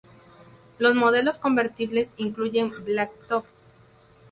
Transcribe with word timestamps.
Los 0.79 0.95
modelos 0.95 1.37
convertibles 1.37 2.09
incluyen 2.17 2.71
Black 2.85 3.11
Top. 3.27 3.45